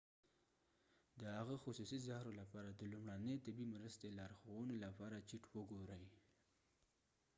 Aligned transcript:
د 1.19 1.21
هغه 1.37 1.55
خصوصي 1.63 1.99
زهرو 2.07 2.31
لپاره 2.41 2.69
د 2.73 2.81
لومړنۍ 2.93 3.35
طبي 3.45 3.65
مرستې 3.73 4.07
لارښوونو 4.17 4.73
لپاره 4.85 5.25
چیټ 5.27 5.43
وګورئ 5.57 6.05